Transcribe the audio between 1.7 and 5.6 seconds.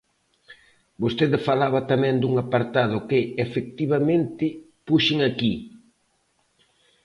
tamén dun apartado que, efectivamente, puxen aquí.